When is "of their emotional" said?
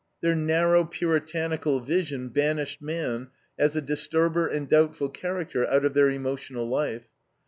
5.85-6.65